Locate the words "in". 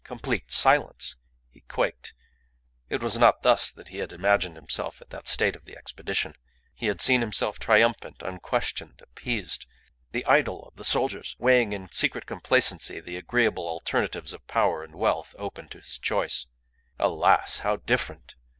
11.71-11.91